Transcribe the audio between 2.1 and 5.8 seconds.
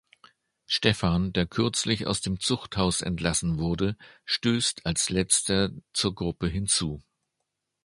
dem Zuchthaus entlassen wurde, stößt als letzter